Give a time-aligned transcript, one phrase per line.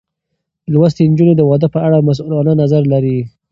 [0.73, 3.19] لوستې نجونې د واده په اړه مسؤلانه نظر لري.